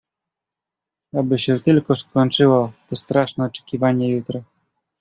[1.13, 4.41] "Aby się tylko skończyło to straszne oczekiwanie jutra!"